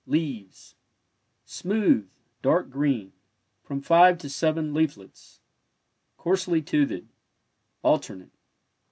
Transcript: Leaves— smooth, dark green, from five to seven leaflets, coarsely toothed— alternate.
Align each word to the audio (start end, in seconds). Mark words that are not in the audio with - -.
Leaves— 0.07 0.73
smooth, 1.45 2.09
dark 2.41 2.71
green, 2.71 3.13
from 3.61 3.83
five 3.83 4.17
to 4.17 4.27
seven 4.27 4.73
leaflets, 4.73 5.41
coarsely 6.17 6.59
toothed— 6.59 7.13
alternate. 7.83 8.31